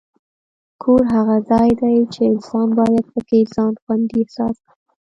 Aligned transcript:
کور 0.81 1.01
هغه 1.13 1.35
ځای 1.49 1.69
دی 1.81 1.97
چې 2.13 2.21
انسان 2.31 2.67
باید 2.79 3.05
پکې 3.13 3.39
ځان 3.53 3.73
خوندي 3.81 4.17
احساس 4.21 4.55
کړي. 4.65 4.75